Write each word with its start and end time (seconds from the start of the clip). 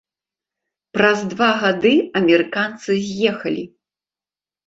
Праз 0.97 1.19
два 1.33 1.49
гады 1.65 1.91
амерыканцы 2.19 2.91
з'ехалі. 3.09 3.63